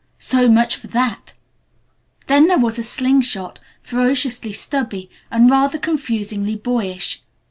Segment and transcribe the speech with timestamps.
[0.17, 1.33] So much for that!
[2.25, 7.21] Then there was a sling shot, ferociously stubby, and rather confusingly boyish.